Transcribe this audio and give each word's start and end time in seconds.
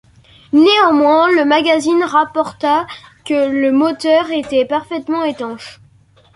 Néanmoins 0.51 1.29
le 1.29 1.45
magazine 1.45 2.03
rapporta 2.03 2.87
que 3.23 3.49
le 3.51 3.71
moteur 3.71 4.31
était 4.31 4.65
parfaitement 4.65 5.23
étanche. 5.25 5.79